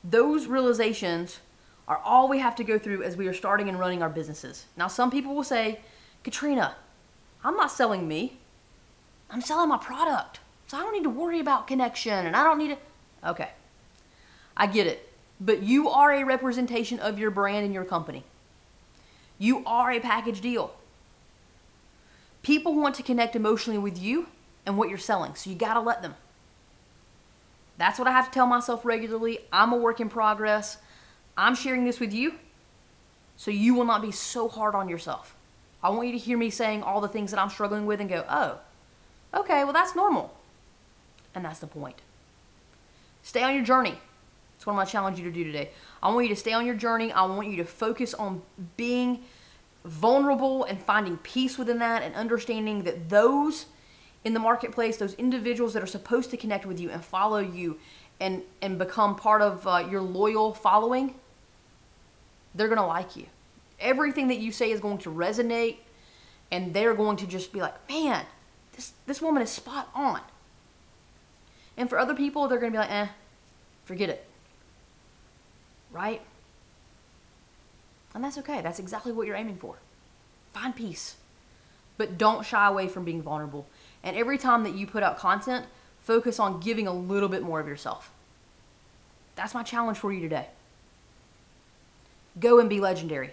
those 0.03 0.45
realizations 0.47 1.39
are 1.87 1.97
all 1.97 2.29
we 2.29 2.39
have 2.39 2.55
to 2.57 2.63
go 2.63 2.77
through 2.77 3.03
as 3.03 3.17
we 3.17 3.27
are 3.27 3.33
starting 3.33 3.67
and 3.67 3.79
running 3.79 4.03
our 4.03 4.09
businesses. 4.09 4.65
Now, 4.77 4.87
some 4.87 5.09
people 5.09 5.33
will 5.33 5.43
say, 5.43 5.79
Katrina, 6.23 6.75
I'm 7.43 7.57
not 7.57 7.71
selling 7.71 8.07
me. 8.07 8.37
I'm 9.31 9.41
selling 9.41 9.69
my 9.69 9.77
product. 9.77 10.39
So 10.67 10.77
I 10.77 10.81
don't 10.81 10.93
need 10.93 11.03
to 11.03 11.09
worry 11.09 11.39
about 11.39 11.67
connection 11.67 12.25
and 12.25 12.35
I 12.35 12.43
don't 12.43 12.57
need 12.57 12.69
to. 12.69 13.29
Okay. 13.29 13.49
I 14.55 14.67
get 14.67 14.87
it. 14.87 15.09
But 15.39 15.63
you 15.63 15.89
are 15.89 16.13
a 16.13 16.23
representation 16.23 16.99
of 16.99 17.17
your 17.17 17.31
brand 17.31 17.65
and 17.65 17.73
your 17.73 17.85
company. 17.85 18.23
You 19.39 19.63
are 19.65 19.91
a 19.91 19.99
package 19.99 20.41
deal. 20.41 20.73
People 22.43 22.75
want 22.75 22.95
to 22.95 23.03
connect 23.03 23.35
emotionally 23.35 23.79
with 23.79 23.99
you 23.99 24.27
and 24.65 24.77
what 24.77 24.89
you're 24.89 24.97
selling, 24.97 25.35
so 25.35 25.49
you 25.49 25.55
got 25.55 25.73
to 25.73 25.79
let 25.79 26.01
them. 26.01 26.15
That's 27.77 27.97
what 27.97 28.07
I 28.07 28.11
have 28.11 28.27
to 28.27 28.31
tell 28.31 28.45
myself 28.45 28.85
regularly. 28.85 29.39
I'm 29.51 29.73
a 29.73 29.77
work 29.77 29.99
in 29.99 30.09
progress. 30.09 30.77
I'm 31.35 31.55
sharing 31.55 31.85
this 31.85 31.99
with 31.99 32.13
you 32.13 32.35
so 33.37 33.49
you 33.49 33.73
will 33.73 33.85
not 33.85 34.03
be 34.03 34.11
so 34.11 34.47
hard 34.47 34.75
on 34.75 34.87
yourself. 34.87 35.35
I 35.81 35.89
want 35.89 36.07
you 36.07 36.13
to 36.13 36.19
hear 36.19 36.37
me 36.37 36.51
saying 36.51 36.83
all 36.83 37.01
the 37.01 37.07
things 37.07 37.31
that 37.31 37.39
I'm 37.39 37.49
struggling 37.49 37.87
with 37.87 37.99
and 37.99 38.07
go, 38.07 38.23
oh, 38.29 38.59
okay, 39.33 39.63
well, 39.63 39.73
that's 39.73 39.95
normal. 39.95 40.33
And 41.33 41.45
that's 41.45 41.59
the 41.59 41.67
point. 41.67 42.01
Stay 43.23 43.43
on 43.43 43.53
your 43.53 43.63
journey. 43.63 43.97
That's 44.53 44.65
what 44.65 44.73
I'm 44.73 44.77
going 44.77 44.85
to 44.85 44.91
challenge 44.91 45.17
you 45.17 45.25
to 45.25 45.31
do 45.31 45.43
today. 45.43 45.69
I 46.03 46.11
want 46.11 46.27
you 46.27 46.35
to 46.35 46.39
stay 46.39 46.53
on 46.53 46.65
your 46.65 46.75
journey. 46.75 47.11
I 47.11 47.25
want 47.25 47.49
you 47.49 47.57
to 47.57 47.65
focus 47.65 48.13
on 48.13 48.41
being 48.77 49.23
vulnerable 49.85 50.63
and 50.65 50.81
finding 50.81 51.17
peace 51.17 51.57
within 51.57 51.79
that 51.79 52.03
and 52.03 52.13
understanding 52.15 52.83
that 52.83 53.09
those 53.09 53.65
in 54.23 54.33
the 54.33 54.39
marketplace, 54.39 54.97
those 54.97 55.15
individuals 55.15 55.73
that 55.73 55.81
are 55.81 55.87
supposed 55.87 56.29
to 56.31 56.37
connect 56.37 56.65
with 56.65 56.79
you 56.79 56.91
and 56.91 57.03
follow 57.03 57.39
you 57.39 57.79
and, 58.19 58.43
and 58.61 58.77
become 58.77 59.15
part 59.15 59.41
of 59.41 59.65
uh, 59.65 59.83
your 59.89 60.01
loyal 60.01 60.53
following, 60.53 61.15
they're 62.53 62.67
going 62.67 62.77
to 62.77 62.85
like 62.85 63.15
you. 63.15 63.25
Everything 63.79 64.27
that 64.27 64.37
you 64.37 64.51
say 64.51 64.69
is 64.69 64.79
going 64.79 64.99
to 64.99 65.09
resonate 65.09 65.77
and 66.51 66.73
they're 66.73 66.93
going 66.93 67.17
to 67.17 67.25
just 67.25 67.51
be 67.51 67.61
like, 67.61 67.73
man, 67.89 68.25
this, 68.73 68.93
this 69.05 69.21
woman 69.21 69.41
is 69.43 69.49
spot 69.49 69.89
on. 69.93 70.21
And 71.77 71.89
for 71.89 71.97
other 71.97 72.13
people, 72.13 72.47
they're 72.47 72.59
going 72.59 72.71
to 72.71 72.75
be 72.75 72.81
like, 72.81 72.91
eh, 72.91 73.07
forget 73.85 74.09
it 74.09 74.25
right? 75.91 76.21
And 78.13 78.23
that's 78.23 78.37
okay. 78.39 78.61
That's 78.61 78.79
exactly 78.79 79.11
what 79.11 79.27
you're 79.27 79.35
aiming 79.35 79.57
for. 79.57 79.75
Find 80.53 80.75
peace. 80.75 81.15
But 81.97 82.17
don't 82.17 82.45
shy 82.45 82.67
away 82.67 82.87
from 82.87 83.05
being 83.05 83.21
vulnerable. 83.21 83.67
And 84.03 84.15
every 84.17 84.37
time 84.37 84.63
that 84.63 84.75
you 84.75 84.87
put 84.87 85.03
out 85.03 85.17
content, 85.17 85.65
focus 86.01 86.39
on 86.39 86.59
giving 86.59 86.87
a 86.87 86.93
little 86.93 87.29
bit 87.29 87.43
more 87.43 87.59
of 87.59 87.67
yourself. 87.67 88.11
That's 89.35 89.53
my 89.53 89.63
challenge 89.63 89.97
for 89.97 90.11
you 90.11 90.19
today. 90.21 90.47
Go 92.39 92.59
and 92.59 92.69
be 92.69 92.79
legendary. 92.79 93.31